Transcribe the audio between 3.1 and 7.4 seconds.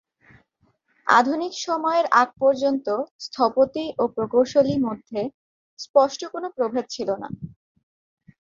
স্থপতি ও প্রকৌশলী মধ্যে স্পষ্ট কোন প্রভেদ ছিলনা।